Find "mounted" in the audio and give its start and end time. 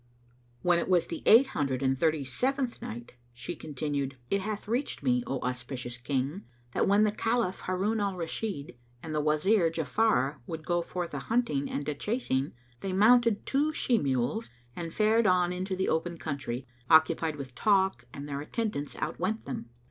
12.93-13.45